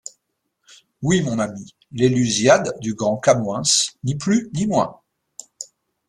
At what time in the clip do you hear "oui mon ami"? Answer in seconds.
1.03-1.75